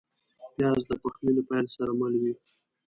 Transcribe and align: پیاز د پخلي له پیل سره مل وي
پیاز 0.53 0.81
د 0.89 0.91
پخلي 1.01 1.31
له 1.37 1.43
پیل 1.49 1.65
سره 1.75 1.91
مل 1.99 2.13
وي 2.21 2.33